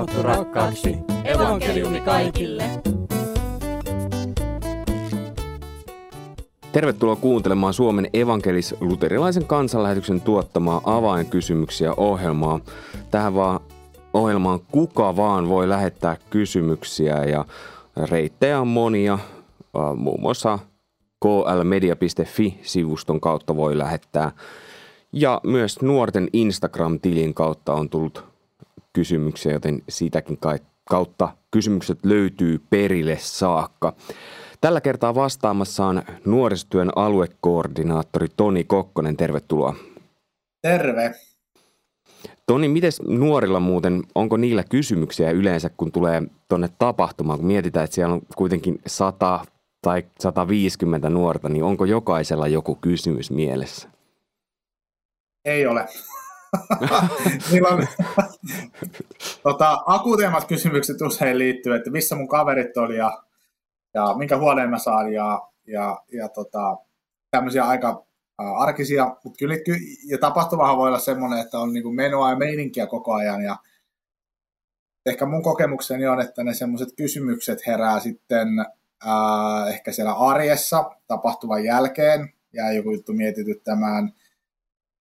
[0.00, 0.96] raamattu rakkaaksi.
[1.24, 2.64] Evankeliumi kaikille.
[6.72, 12.60] Tervetuloa kuuntelemaan Suomen evankelis-luterilaisen kansanlähetyksen tuottamaa avainkysymyksiä ohjelmaa.
[13.10, 13.60] Tähän vaan
[14.14, 17.44] ohjelmaan kuka vaan voi lähettää kysymyksiä ja
[17.96, 19.18] reittejä on monia.
[19.96, 20.58] Muun muassa
[21.22, 24.32] klmedia.fi-sivuston kautta voi lähettää.
[25.12, 28.29] Ja myös nuorten Instagram-tilin kautta on tullut
[28.92, 30.38] kysymyksiä, joten siitäkin
[30.90, 33.92] kautta kysymykset löytyy perille saakka.
[34.60, 39.74] Tällä kertaa vastaamassaan nuorisotyön aluekoordinaattori Toni Kokkonen, tervetuloa.
[40.62, 41.14] Terve.
[42.46, 47.94] Toni, miten nuorilla muuten, onko niillä kysymyksiä yleensä, kun tulee tuonne tapahtumaan, kun mietitään, että
[47.94, 49.44] siellä on kuitenkin 100
[49.82, 53.88] tai 150 nuorta, niin onko jokaisella joku kysymys mielessä?
[55.44, 55.88] Ei ole.
[57.70, 57.86] On
[59.42, 63.22] tota, akuuteimmat kysymykset usein liittyy, että missä mun kaverit oli ja,
[63.94, 66.76] ja minkä huoneen mä saan ja, ja, ja tota,
[67.30, 68.06] tämmöisiä aika
[68.38, 69.54] arkisia, mutta kyllä
[70.08, 73.56] ja tapahtumahan voi olla semmoinen, että on niin menoa ja meininkiä koko ajan ja
[75.06, 78.48] ehkä mun kokemukseni on, että ne semmoiset kysymykset herää sitten
[79.06, 84.12] ää, ehkä siellä arjessa tapahtuvan jälkeen, jää joku juttu mietityttämään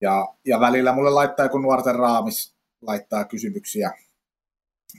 [0.01, 3.91] ja, ja välillä mulle laittaa joku nuorten raamis, laittaa kysymyksiä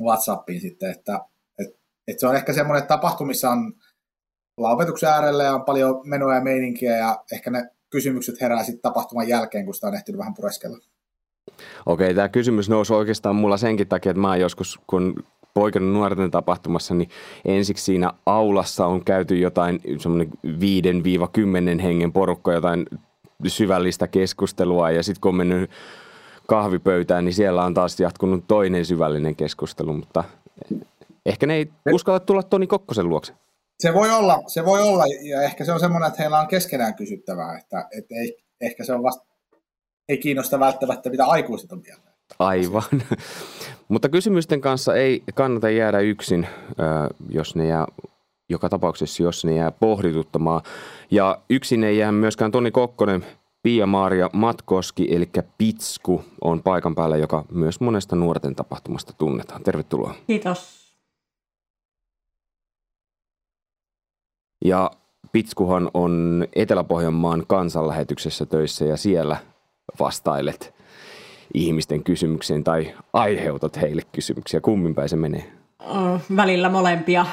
[0.03, 1.20] Whatsappiin sitten, että
[1.59, 3.73] et, et se on ehkä semmoinen, että tapahtumissa on
[4.56, 9.28] opetuksen äärellä ja on paljon menoa ja meininkiä ja ehkä ne kysymykset herää sitten tapahtuman
[9.28, 10.78] jälkeen, kun sitä on ehtinyt vähän pureskella.
[11.87, 15.15] Okei, tämä kymys nousi oikeastaan mulla senkin takia, että mä joskus, kun
[15.55, 17.11] poikana nuorten tapahtumassa, niin
[17.45, 20.31] ensiksi siinä aulassa on käyty jotain semmoinen
[21.78, 22.87] 5-10 hengen porukka, jotain
[23.46, 25.70] syvällistä keskustelua ja sitten kun on mennyt
[26.46, 30.24] kahvipöytään, niin siellä on taas jatkunut toinen syvällinen keskustelu, mutta
[31.27, 33.32] ehkä ne ei uskalla tulla Toni Kokkosen luokse.
[33.80, 36.94] Se voi olla, se voi olla ja ehkä se on semmoinen, että heillä on keskenään
[36.94, 39.25] kysyttävää, että, että ei, ehkä se on vasta,
[40.09, 42.10] ei kiinnosta välttämättä mitä aikuiset on mieltä.
[42.38, 42.82] Aivan.
[43.88, 46.47] Mutta kysymysten kanssa ei kannata jäädä yksin,
[47.28, 47.86] jos ne jää,
[48.50, 50.62] joka tapauksessa, jos ne jää pohdituttamaan.
[51.11, 53.27] Ja yksin ei jää myöskään Toni Kokkonen,
[53.62, 59.62] Pia-Maaria Matkoski, eli Pitsku, on paikan päällä, joka myös monesta nuorten tapahtumasta tunnetaan.
[59.62, 60.15] Tervetuloa.
[60.27, 60.81] Kiitos.
[64.65, 64.91] Ja
[65.33, 69.37] Pitskuhan on Etelä-Pohjanmaan kansanlähetyksessä töissä ja siellä
[70.00, 70.75] vastailet
[71.55, 74.60] ihmisten kysymyksiin tai aiheutat heille kysymyksiä.
[74.60, 75.53] Kummin päin se menee?
[76.37, 77.27] Välillä molempia,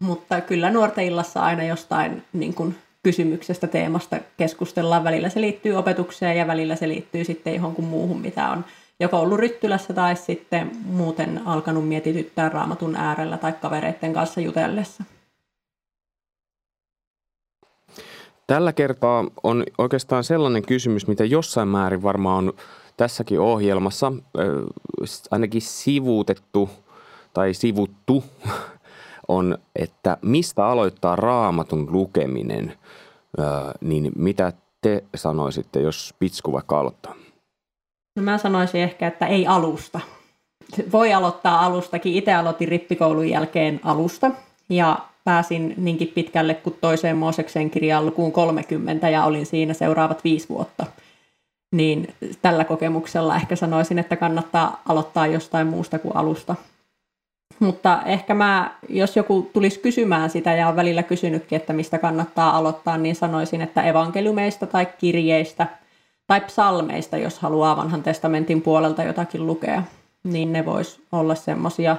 [0.00, 5.04] mutta kyllä nuorten illassa aina jostain niin kuin kysymyksestä, teemasta keskustellaan.
[5.04, 8.64] Välillä se liittyy opetukseen ja välillä se liittyy sitten johonkin muuhun, mitä on
[9.00, 15.04] joko ollut ryttylässä tai sitten muuten alkanut mietityttää raamatun äärellä tai kavereiden kanssa jutellessa.
[18.46, 22.52] Tällä kertaa on oikeastaan sellainen kysymys, mitä jossain määrin varmaan on
[22.96, 24.12] tässäkin ohjelmassa
[25.30, 26.70] ainakin sivuutettu
[27.34, 28.24] tai sivuttu
[29.30, 32.72] on, että mistä aloittaa raamatun lukeminen,
[33.80, 37.14] niin mitä te sanoisitte, jos Pitsku vaikka aloittaa?
[38.16, 40.00] No mä sanoisin ehkä, että ei alusta.
[40.92, 42.14] Voi aloittaa alustakin.
[42.14, 44.30] Itse aloitin rippikoulun jälkeen alusta
[44.68, 50.48] ja pääsin niinkin pitkälle kuin toiseen Mooseksen kirjaan lukuun 30 ja olin siinä seuraavat viisi
[50.48, 50.86] vuotta–
[51.72, 56.54] niin tällä kokemuksella ehkä sanoisin, että kannattaa aloittaa jostain muusta kuin alusta.
[57.60, 62.56] Mutta ehkä mä, jos joku tulisi kysymään sitä ja on välillä kysynytkin, että mistä kannattaa
[62.56, 65.66] aloittaa, niin sanoisin, että evankeliumeista tai kirjeistä
[66.26, 69.82] tai psalmeista, jos haluaa vanhan testamentin puolelta jotakin lukea,
[70.24, 71.96] niin ne vois olla semmosia,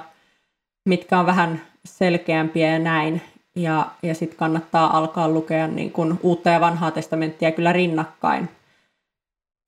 [0.88, 3.22] mitkä on vähän selkeämpiä ja näin.
[3.56, 8.48] Ja, ja sitten kannattaa alkaa lukea niin kun uutta ja vanhaa testamenttia kyllä rinnakkain–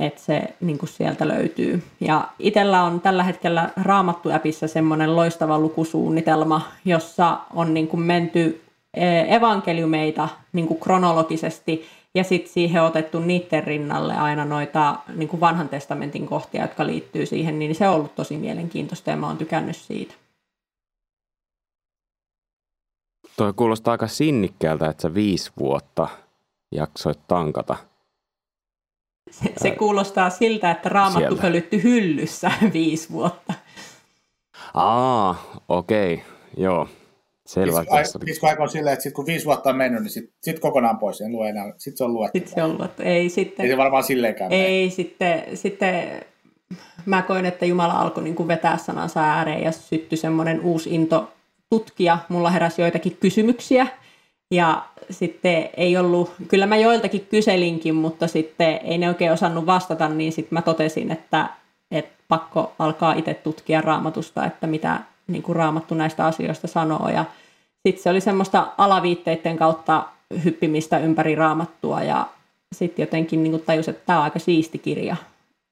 [0.06, 1.82] että se niin kuin sieltä löytyy.
[2.00, 8.62] Ja itsellä on tällä hetkellä Raamattu-appissa semmoinen loistava lukusuunnitelma, jossa on niin kuin menty
[8.94, 15.40] e, evankeliumeita niin kuin kronologisesti ja sitten siihen otettu niiden rinnalle aina noita niin kuin
[15.40, 19.38] vanhan testamentin kohtia, jotka liittyy siihen, niin se on ollut tosi mielenkiintoista ja mä oon
[19.38, 20.14] tykännyt siitä.
[23.36, 26.08] Toi kuulostaa aika sinnikkäältä, että sä viisi vuotta
[26.72, 27.76] jaksoit tankata–
[29.30, 31.42] se, se kuulostaa siltä, että raamattu siellä.
[31.42, 33.54] pölytty hyllyssä viisi vuotta.
[34.74, 36.26] Aa, okei, okay.
[36.56, 36.88] joo.
[37.46, 37.84] Selvä.
[38.24, 40.98] Viisi aika on silleen, että sit kun viisi vuotta on mennyt, niin sitten sit kokonaan
[40.98, 41.72] pois, en lue enää.
[41.78, 42.38] Sitten se on luettu.
[42.38, 43.02] Sitten se on luettu.
[43.02, 44.90] Ei, sitten, ei se varmaan silleenkään Ei, mene.
[44.90, 46.24] sitten, sitten
[47.06, 51.32] mä koin, että Jumala alkoi niin kuin vetää sanansa ääreen ja syttyi semmoinen uusi into
[51.70, 52.18] tutkia.
[52.28, 53.86] Mulla heräsi joitakin kysymyksiä
[54.54, 60.08] ja sitten ei ollut, kyllä mä joiltakin kyselinkin, mutta sitten ei ne oikein osannut vastata,
[60.08, 61.48] niin sitten mä totesin, että,
[61.90, 67.08] että pakko alkaa itse tutkia raamatusta, että mitä niin kuin raamattu näistä asioista sanoo.
[67.08, 67.24] Ja
[67.86, 70.06] sitten se oli semmoista alaviitteiden kautta
[70.44, 72.26] hyppimistä ympäri raamattua ja
[72.74, 75.16] sitten jotenkin niin kuin tajus, että tämä on aika siisti kirja,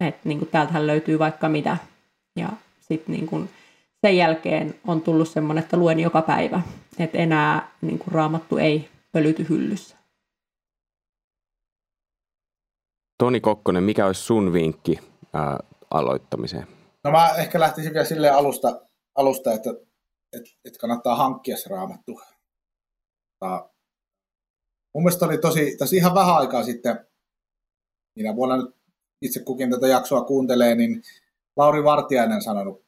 [0.00, 1.76] että niin kuin täältähän löytyy vaikka mitä.
[2.38, 2.48] Ja
[2.80, 3.48] sitten niin kuin
[4.06, 6.62] sen jälkeen on tullut semmoinen, että luen joka päivä,
[6.98, 9.96] että enää niin kuin raamattu ei pölyty hyllyssä.
[13.18, 14.98] Toni Kokkonen, mikä olisi sun vinkki
[15.32, 15.58] ää,
[15.90, 16.66] aloittamiseen?
[17.04, 18.80] No mä ehkä lähtisin vielä silleen alusta,
[19.14, 19.70] alusta että,
[20.32, 22.20] että, että kannattaa hankkia se raamattu.
[23.40, 23.70] Ja
[24.94, 27.06] mun mielestä oli tosi, tässä ihan vähän aikaa sitten,
[28.18, 28.76] minä vuonna nyt
[29.22, 31.02] itse kukin tätä jaksoa kuuntelee, niin
[31.56, 32.84] Lauri Vartiainen sanonut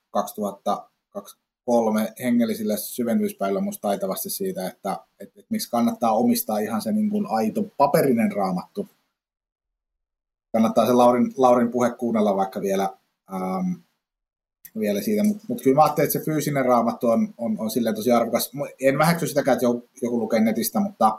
[1.15, 7.11] 2023 hengellisille syvennyspäivillä musta taitavasti siitä, että, että, että miksi kannattaa omistaa ihan se niin
[7.11, 8.89] kuin aito paperinen raamattu.
[10.53, 12.89] Kannattaa se Laurin, Laurin puhe kuunnella vaikka vielä,
[13.35, 13.73] ähm,
[14.79, 17.95] vielä siitä, mutta mut kyllä mä ajattelin, että se fyysinen raamattu on, on, on silleen
[17.95, 18.51] tosi arvokas.
[18.81, 21.19] En väheksy sitäkään, että joku, joku lukee netistä, mutta,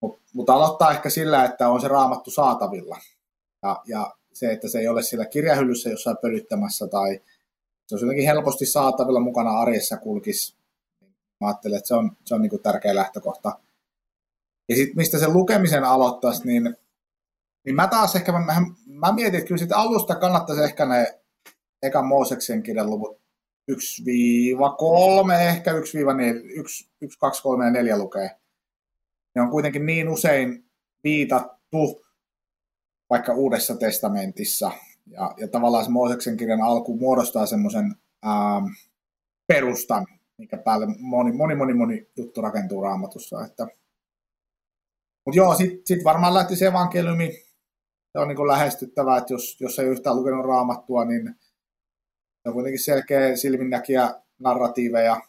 [0.00, 2.98] mutta, mutta aloittaa ehkä sillä, että on se raamattu saatavilla.
[3.62, 7.20] Ja, ja se, että se ei ole siellä kirjahyllyssä jossain pölyttämässä tai
[7.98, 10.56] se on jotenkin helposti saatavilla mukana arjessa kulkisi.
[11.40, 13.58] Mä ajattelen, että se on, se on niin kuin tärkeä lähtökohta.
[14.68, 16.76] Ja sitten mistä se lukemisen aloittaisi, niin,
[17.64, 21.20] niin mä taas ehkä, mä, mä mietin, että kyllä sitten alusta kannattaisi ehkä ne
[21.82, 23.20] ekan Mooseksen kirjan luvut
[23.70, 23.74] 1-3,
[25.48, 25.76] ehkä 1-4,
[26.44, 28.30] 1, 1, 2, 3 ja 4 lukee.
[29.34, 30.64] Ne on kuitenkin niin usein
[31.04, 32.04] viitattu
[33.10, 34.70] vaikka Uudessa testamentissa.
[35.06, 37.94] Ja, ja tavallaan se Mooseksen kirjan alku muodostaa semmoisen
[38.26, 38.64] ähm,
[39.46, 40.06] perustan,
[40.38, 43.44] mikä päälle moni, moni, moni, moni juttu rakentuu raamatussa.
[43.44, 43.66] Että.
[45.26, 47.32] Mutta joo, sitten sit varmaan lähti se evankeliumi.
[48.12, 51.34] Se on niin lähestyttävää, että jos, jos ei yhtään lukenut raamattua, niin
[52.42, 55.20] se on kuitenkin selkeä silminnäkiä narratiiveja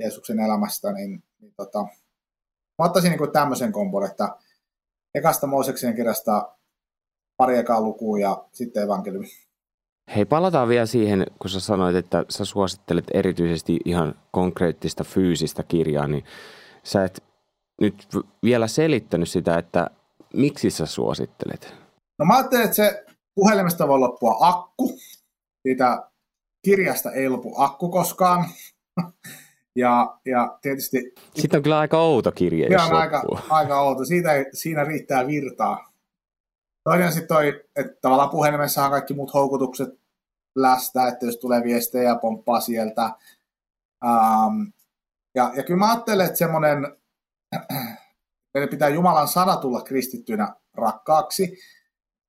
[0.00, 1.82] Jeesuksen elämästä, niin, niin tota,
[2.78, 4.36] mä ottaisin niin tämmöisen kompon, että
[5.14, 6.53] ekasta Mooseksen kirjasta
[7.36, 9.26] pari ekaa lukua ja sitten evankeliumi.
[10.16, 16.06] Hei, palataan vielä siihen, kun sä sanoit, että sä suosittelet erityisesti ihan konkreettista fyysistä kirjaa,
[16.06, 16.24] niin
[16.82, 17.22] sä et
[17.80, 18.08] nyt
[18.42, 19.90] vielä selittänyt sitä, että
[20.34, 21.74] miksi sä suosittelet?
[22.18, 23.04] No mä ajattelin, että se
[23.34, 24.98] puhelimesta voi loppua akku.
[25.68, 26.08] Siitä
[26.64, 28.44] kirjasta ei lopu akku koskaan.
[29.76, 31.14] ja, ja tietysti...
[31.34, 34.04] Sitten on kyllä aika outo kirja, jos on aika, aika outo.
[34.04, 35.93] Siitä siinä riittää virtaa.
[36.84, 39.88] Toinen sitten toi, että tavallaan puhelimessa on kaikki muut houkutukset
[40.56, 43.10] lästä, että jos tulee viestejä ja pomppaa sieltä.
[44.04, 44.72] Um,
[45.34, 46.96] ja, ja kyllä mä ajattelen, että semmoinen,
[48.54, 51.58] meidän pitää Jumalan sana tulla kristittynä rakkaaksi.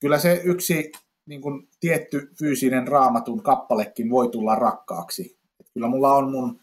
[0.01, 0.91] Kyllä se yksi
[1.25, 5.39] niin kuin tietty fyysinen raamatun kappalekin voi tulla rakkaaksi.
[5.59, 6.59] Et kyllä mulla on mun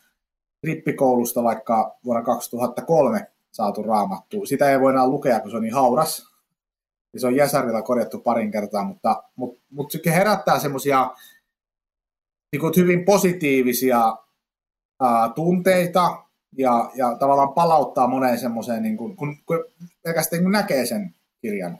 [0.62, 4.46] rippikoulusta vaikka vuonna 2003 saatu raamattu.
[4.46, 6.31] Sitä ei voi enää lukea, kun se on niin hauras,
[7.12, 11.10] ja se on Jäsärillä korjattu parin kertaa, mutta, mutta, mutta se herättää semmoisia
[12.52, 14.16] niin hyvin positiivisia
[15.02, 16.24] ää, tunteita
[16.56, 19.64] ja, ja tavallaan palauttaa moneen semmoiseen, niin kuin, kun, kun
[20.02, 21.78] pelkästään kun näkee sen kirjan,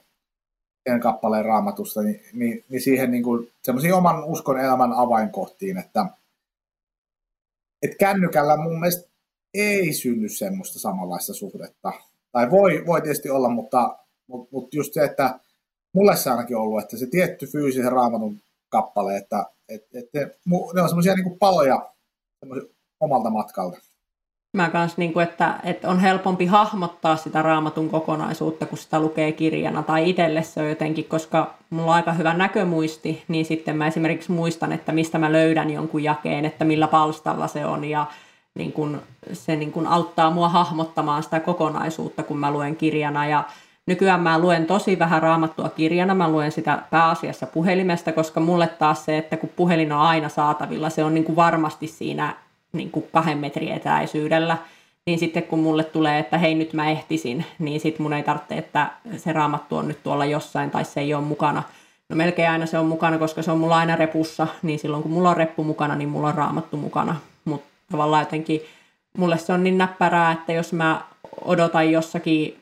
[0.89, 3.25] sen kappaleen raamatusta, niin, niin, niin siihen niin
[3.63, 6.07] semmoisiin oman uskon elämän avainkohtiin, että,
[7.83, 9.13] että kännykällä mun mielestä
[9.55, 11.93] ei synny semmoista samanlaista suhdetta.
[12.33, 13.99] Tai voi, voi tietysti olla, mutta
[14.33, 15.39] mutta mut just se, että
[15.93, 20.21] mulle se ainakin ollut, että se tietty fyysisen raamatun kappale, että et, et ne,
[20.75, 21.91] ne on semmoisia niin paloja
[23.01, 23.79] omalta matkalta.
[24.57, 29.33] Mä kans, niin kuin, että, että on helpompi hahmottaa sitä raamatun kokonaisuutta, kun sitä lukee
[29.33, 33.87] kirjana, tai itselle se on jotenkin, koska mulla on aika hyvä näkömuisti, niin sitten mä
[33.87, 38.07] esimerkiksi muistan, että mistä mä löydän jonkun jakeen, että millä palstalla se on, ja
[38.55, 43.45] niin kun, se niin kun auttaa mua hahmottamaan sitä kokonaisuutta, kun mä luen kirjana, ja
[43.87, 49.05] Nykyään mä luen tosi vähän raamattua kirjana, mä luen sitä pääasiassa puhelimesta, koska mulle taas
[49.05, 52.35] se, että kun puhelin on aina saatavilla, se on niin kuin varmasti siinä
[52.73, 54.57] niin kuin kahden metrin etäisyydellä,
[55.07, 58.55] niin sitten kun mulle tulee, että hei nyt mä ehtisin, niin sitten mun ei tarvitse,
[58.55, 61.63] että se raamattu on nyt tuolla jossain tai se ei ole mukana.
[62.09, 65.13] No melkein aina se on mukana, koska se on mulla aina repussa, niin silloin kun
[65.13, 67.17] mulla on reppu mukana, niin mulla on raamattu mukana.
[67.45, 68.61] Mutta tavallaan jotenkin
[69.19, 71.01] mulle se on niin näppärää, että jos mä
[71.45, 72.62] odotan jossakin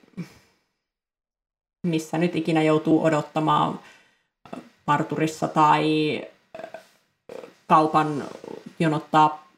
[1.82, 3.80] missä nyt ikinä joutuu odottamaan
[4.86, 6.22] parturissa tai
[7.66, 8.24] kaupan
[8.78, 9.50] jonottaa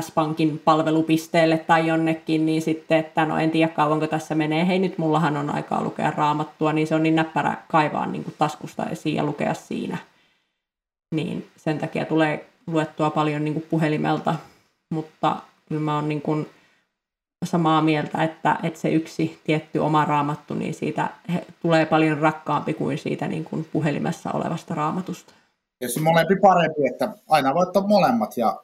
[0.00, 4.98] S-Pankin palvelupisteelle tai jonnekin, niin sitten, että no en tiedä kauanko tässä menee, hei nyt
[4.98, 9.16] mullahan on aikaa lukea raamattua, niin se on niin näppärä kaivaa niin kuin taskusta esiin
[9.16, 9.98] ja lukea siinä.
[11.14, 14.34] Niin sen takia tulee luettua paljon niin kuin puhelimelta,
[14.94, 15.36] mutta
[15.68, 16.46] kyllä mä oon niin kuin
[17.46, 21.10] samaa mieltä, että, että se yksi tietty oma raamattu, niin siitä
[21.62, 25.34] tulee paljon rakkaampi kuin siitä niin kuin puhelimessa olevasta raamatusta.
[25.80, 28.62] Jos molempi parempi, että aina voi ottaa molemmat ja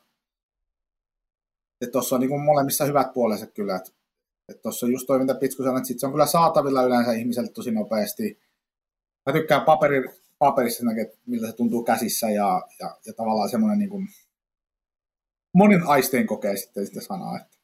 [1.92, 3.76] tuossa on niin kuin molemmissa hyvät puolensa kyllä.
[3.76, 3.92] Että,
[4.62, 7.70] tuossa on just toiminta Pitsku sanoi, että sit se on kyllä saatavilla yleensä ihmiselle tosi
[7.70, 8.40] nopeasti.
[9.26, 10.04] Mä tykkään paperi,
[10.38, 14.08] paperissa näkee, miltä se tuntuu käsissä ja, ja, ja tavallaan semmoinen niin kuin,
[15.54, 17.36] monin aistein kokee sitten sitä sanaa.
[17.36, 17.56] Että.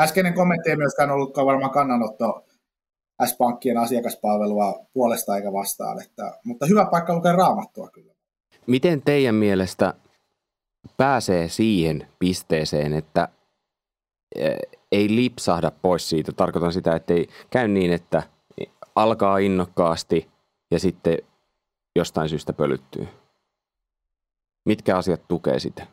[0.00, 2.46] Äskeinen kommentti ei myöskään ollutkaan varmaan kannanotto
[3.26, 8.14] S-Pankkien asiakaspalvelua puolesta eikä vastaan, että, mutta hyvä paikka lukea raamattua kyllä.
[8.66, 9.94] Miten teidän mielestä
[10.96, 13.28] pääsee siihen pisteeseen, että
[14.34, 14.58] eh,
[14.92, 16.32] ei lipsahda pois siitä.
[16.32, 18.22] Tarkoitan sitä, että ei käy niin, että
[18.94, 20.30] alkaa innokkaasti
[20.70, 21.18] ja sitten
[21.96, 23.08] jostain syystä pölyttyy.
[24.64, 25.86] Mitkä asiat tukee sitä?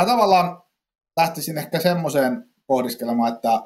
[0.00, 0.62] Mä tavallaan
[1.16, 3.62] lähtisin ehkä semmoiseen pohdiskelemaan, että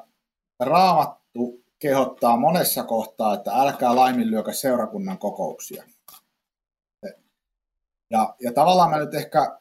[0.59, 5.83] raamattu kehottaa monessa kohtaa, että älkää laiminlyökä seurakunnan kokouksia.
[8.09, 9.59] Ja, ja tavallaan mä nyt ehkä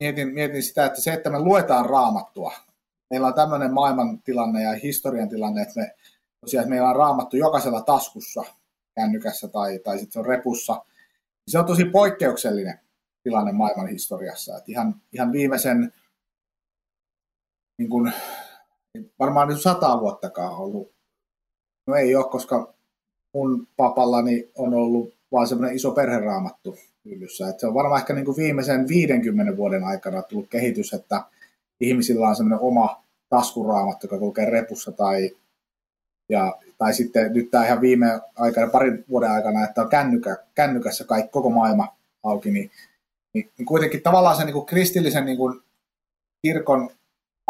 [0.00, 2.52] mietin, mietin sitä, että se, että me luetaan raamattua,
[3.10, 5.94] meillä on tämmöinen maailmantilanne ja historian tilanne, että, me,
[6.40, 8.44] tosiaan, että meillä on raamattu jokaisella taskussa,
[8.94, 12.80] kännykässä tai, tai sitten se on repussa, niin se on tosi poikkeuksellinen
[13.22, 14.56] tilanne maailman historiassa.
[14.56, 15.92] Että ihan, ihan viimeisen
[17.80, 18.12] niin kuin,
[19.18, 20.92] varmaan nyt sata vuottakaan ollut.
[21.86, 22.74] No ei ole, koska
[23.34, 27.48] mun papallani on ollut vaan semmoinen iso perheraamattu hyllyssä.
[27.48, 31.24] Et se on varmaan ehkä niin kuin viimeisen 50 vuoden aikana tullut kehitys, että
[31.80, 35.30] ihmisillä on semmoinen oma taskuraamattu, joka kulkee repussa tai,
[36.28, 41.04] ja, tai sitten nyt tämä ihan viime aikana, parin vuoden aikana, että on kännykä, kännykässä
[41.04, 42.70] kaikki, koko maailma auki, niin,
[43.34, 45.60] niin, niin kuitenkin tavallaan se niin kuin kristillisen niin kuin
[46.42, 46.90] kirkon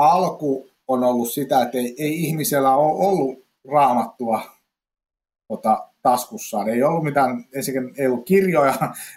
[0.00, 4.42] alku on ollut sitä, että ei, ei ihmisellä ole ollut raamattua
[5.48, 6.68] tota, taskussaan.
[6.68, 8.74] Ei ollut mitään, ensinnäkin ei ollut kirjoja,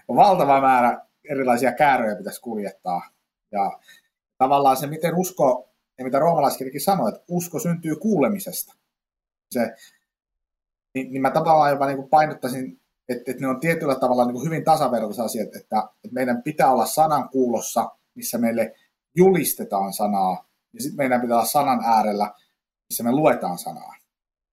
[0.07, 3.09] on valtava määrä erilaisia kääröjä pitäisi kuljettaa.
[3.51, 3.79] Ja
[4.37, 8.73] tavallaan se, miten usko, ja mitä roomalaiskirjakin sanoi, että usko syntyy kuulemisesta.
[9.51, 9.75] Se,
[10.93, 14.63] niin, niin mä tavallaan jopa niin painottaisin, että, että ne on tietyllä tavalla niin hyvin
[14.63, 18.73] tasavertaisia asiat, että, että meidän pitää olla sanan kuulossa, missä meille
[19.15, 22.31] julistetaan sanaa, ja sitten meidän pitää olla sanan äärellä,
[22.89, 23.95] missä me luetaan sanaa.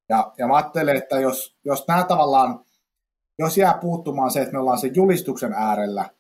[0.09, 2.65] Ja, ja mä ajattelen, että jos, jos nämä tavallaan,
[3.39, 6.11] jos jää puuttumaan se, että me ollaan sen julistuksen äärellä,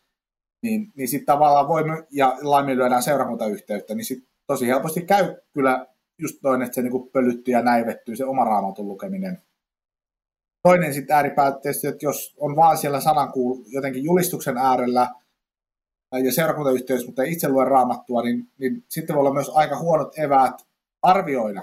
[0.62, 5.87] niin, niin sitten tavallaan voimme, ja laiminlyödään seurakuntayhteyttä, niin sitten tosi helposti käy kyllä
[6.19, 9.42] just toinen, että se niin pölyttyy ja näivettyy se oma raamatun lukeminen.
[10.62, 13.33] Toinen sitten ääripää tietysti, että jos on vaan siellä sanan
[13.66, 15.09] jotenkin julistuksen äärellä
[16.12, 20.19] ja seurakuntayhteys, mutta ei itse lue raamattua, niin, niin sitten voi olla myös aika huonot
[20.19, 20.67] eväät
[21.02, 21.62] arvioida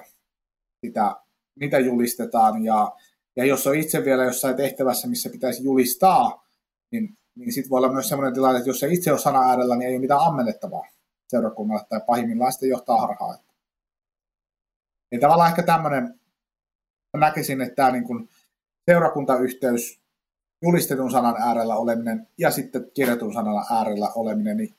[0.86, 1.16] sitä
[1.60, 2.92] mitä julistetaan, ja,
[3.36, 6.46] ja jos on itse vielä jossain tehtävässä, missä pitäisi julistaa,
[6.92, 9.76] niin, niin sitten voi olla myös sellainen tilanne, että jos se itse on sana äärellä,
[9.76, 10.88] niin ei ole mitään ammennettavaa
[11.28, 13.38] seurakunnalle, tai pahimmillaan sitten johtaa harhaa.
[15.12, 16.20] Niin tavallaan ehkä tämmöinen,
[17.18, 18.30] näkisin, että tämä niin kuin
[18.92, 20.02] seurakuntayhteys,
[20.62, 24.76] julistetun sanan äärellä oleminen ja sitten kirjatun sanan äärellä oleminen, niin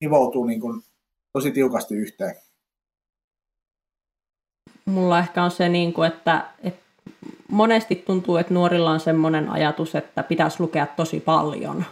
[0.00, 0.82] nivoutuu niin kuin
[1.32, 2.36] tosi tiukasti yhteen
[4.84, 6.82] mulla ehkä on se, niin kuin, että, että
[7.48, 11.84] monesti tuntuu, että nuorilla on semmoinen ajatus, että pitäisi lukea tosi paljon.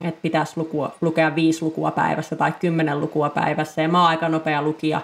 [0.00, 3.82] Että pitäisi lukua, lukea viisi lukua päivässä tai kymmenen lukua päivässä.
[3.82, 5.00] Ja mä oon aika nopea lukija,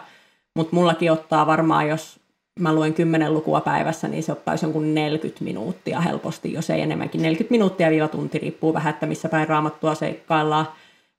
[0.56, 2.20] mutta mullakin ottaa varmaan, jos
[2.60, 7.22] mä luen kymmenen lukua päivässä, niin se ottaisi jonkun 40 minuuttia helposti, jos ei enemmänkin.
[7.22, 10.68] 40 minuuttia viiva tunti, riippuu vähän, että missä päin raamattua seikkaillaan.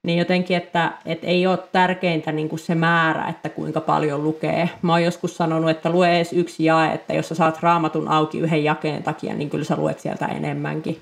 [0.04, 4.70] Niin jotenkin, että, että ei ole tärkeintä niin kuin se määrä, että kuinka paljon lukee.
[4.82, 8.40] Mä oon joskus sanonut, että lue edes yksi jae, että jos sä saat raamatun auki
[8.40, 11.02] yhden jakeen takia, niin kyllä sä luet sieltä enemmänkin.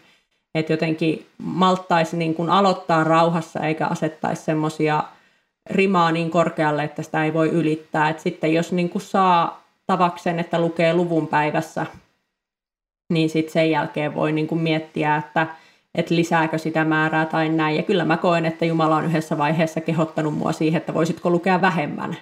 [0.56, 5.04] Että jotenkin malttaisi niin kuin aloittaa rauhassa eikä asettaisi semmoisia
[5.70, 8.10] rimaa niin korkealle, että sitä ei voi ylittää.
[8.10, 9.61] Et sitten jos niin kuin saa
[9.92, 11.86] tavaksen, että lukee luvun päivässä,
[13.14, 15.48] niin sitten sen jälkeen voi niin kuin miettiä, että–
[15.96, 17.76] että lisääkö sitä määrää tai näin.
[17.76, 21.62] Ja kyllä mä koen, että Jumala on yhdessä vaiheessa kehottanut mua siihen, että voisitko lukea
[21.62, 22.18] vähemmän.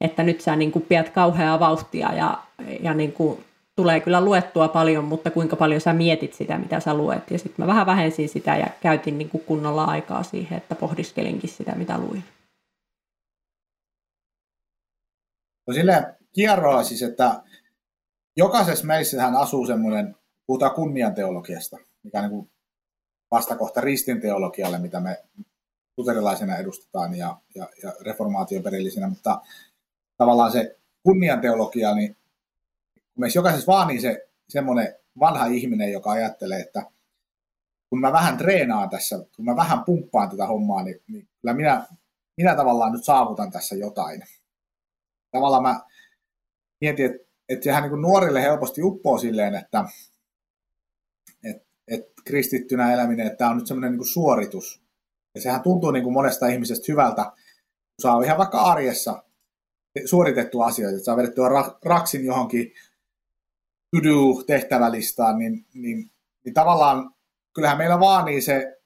[0.00, 2.38] Että nyt sä niin kuin pidät kauheaa vauhtia ja,
[2.80, 3.44] ja niin kuin
[3.76, 7.30] tulee kyllä luettua paljon, mutta kuinka paljon sä mietit sitä, mitä sä luet.
[7.30, 11.50] Ja sitten mä vähän vähensin sitä ja käytin niin kuin kunnolla aikaa siihen, että pohdiskelinkin
[11.50, 12.24] sitä, mitä luin.
[15.66, 17.42] No silleen kierroa siis, että
[18.36, 22.50] jokaisessa meissähän asuu semmoinen, puhutaan kunnianteologiasta, mikä on niin
[23.30, 25.24] vastakohta ristinteologialle, mitä me
[25.96, 29.40] luterilaisena edustetaan ja, ja, ja reformaatioperillisenä, mutta
[30.16, 32.16] tavallaan se kunnianteologia, niin
[33.18, 36.82] meissä jokaisessa niin se semmoinen vanha ihminen, joka ajattelee, että
[37.90, 41.86] kun mä vähän treenaan tässä, kun mä vähän pumppaan tätä hommaa, niin, niin kyllä minä,
[42.36, 44.22] minä tavallaan nyt saavutan tässä jotain.
[45.30, 45.80] Tavallaan mä
[46.80, 49.84] mietin, että, että sehän niin nuorille helposti uppoo silleen, että,
[51.44, 54.82] että, että kristittynä eläminen, että tämä on nyt semmoinen niin suoritus.
[55.34, 59.24] Ja sehän tuntuu niin monesta ihmisestä hyvältä, kun saa ihan vaikka arjessa
[60.04, 61.48] suoritettu asioita, että saa vedettyä
[61.84, 62.72] raksin johonkin
[63.90, 66.10] to-do-tehtävälistaan, niin, niin,
[66.44, 67.14] niin tavallaan
[67.54, 68.80] kyllähän meillä vaanii se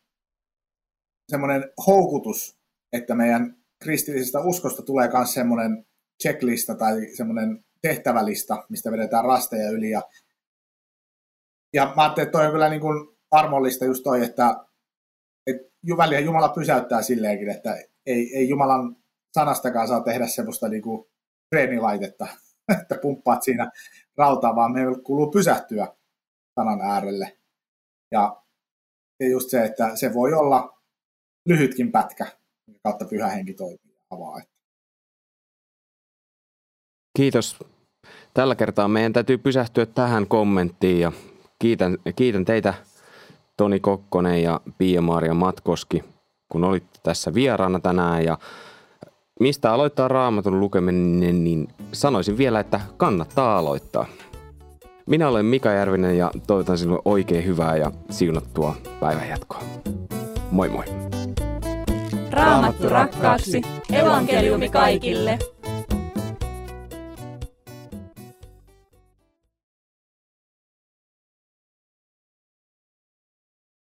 [1.29, 2.59] semmoinen houkutus,
[2.93, 5.87] että meidän kristillisestä uskosta tulee myös semmoinen
[6.23, 9.91] checklista tai semmoinen tehtävälista, mistä vedetään rasteja yli.
[9.91, 10.03] Ja,
[11.73, 14.65] ja mä ajattelin, että toi on kyllä niin kuin armollista just toi, että,
[15.47, 15.73] että
[16.25, 17.77] Jumala pysäyttää silleenkin, että
[18.07, 18.97] ei, ei Jumalan
[19.35, 21.07] sanastakaan saa tehdä semmoista niin kuin
[21.51, 22.27] treenilaitetta,
[22.81, 23.71] että pumppaat siinä
[24.17, 25.89] rautaa, vaan meillä kuuluu pysähtyä
[26.55, 27.39] sanan äärelle.
[28.11, 28.43] Ja,
[29.21, 30.83] ja just se, että se voi olla
[31.49, 32.27] lyhytkin pätkä,
[32.83, 34.41] kautta pyhä henki toimii avaa.
[37.17, 37.74] Kiitos.
[38.35, 41.13] Tällä kertaa meidän täytyy pysähtyä tähän kommenttiin ja
[41.59, 42.75] kiitän, kiitän teitä
[43.57, 46.05] Toni Kokkonen ja Pia-Maria Matkoski,
[46.49, 48.39] kun olitte tässä vieraana tänään ja
[49.41, 54.07] mistä aloittaa raamatun lukeminen, niin sanoisin vielä, että kannattaa aloittaa.
[55.07, 59.63] Minä olen Mika Järvinen ja toivotan sinulle oikein hyvää ja siunattua päivänjatkoa.
[60.51, 60.85] Moi moi!
[62.31, 63.63] Raamattu rakkaaksi,
[63.93, 65.39] evankeliumi kaikille.